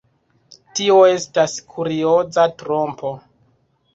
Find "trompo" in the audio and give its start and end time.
2.63-3.15